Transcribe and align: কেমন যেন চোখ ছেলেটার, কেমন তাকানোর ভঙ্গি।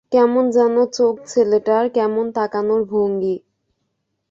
কেমন 0.11 0.43
যেন 0.49 0.75
চোখ 0.91 1.13
ছেলেটার, 1.27 1.83
কেমন 1.89 2.25
তাকানোর 2.31 2.81
ভঙ্গি। 2.85 3.35